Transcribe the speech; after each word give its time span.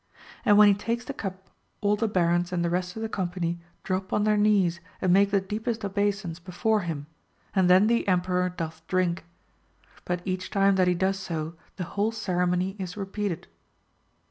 And 0.43 0.57
when 0.57 0.67
he 0.67 0.73
takes 0.73 1.05
the 1.05 1.13
cup 1.13 1.51
all 1.79 1.95
the 1.95 2.07
Barons 2.07 2.51
and 2.51 2.65
the 2.65 2.71
rest 2.71 2.95
of 2.95 3.03
the 3.03 3.07
company 3.07 3.59
drop 3.83 4.11
on 4.11 4.23
their 4.23 4.35
knees 4.35 4.79
and 4.99 5.13
make 5.13 5.29
the 5.29 5.39
deepest 5.39 5.85
obeisance 5.85 6.39
before 6.39 6.79
him, 6.81 7.05
and 7.55 7.69
then 7.69 7.85
the 7.85 8.07
Emperor 8.07 8.49
doth 8.49 8.81
drink. 8.87 9.25
But 10.03 10.23
each 10.25 10.49
time 10.49 10.73
that 10.77 10.87
he 10.87 10.95
does 10.95 11.19
so 11.19 11.53
the 11.75 11.83
whole 11.83 12.11
ceremony 12.11 12.75
is 12.79 12.97
repeated. 12.97 13.45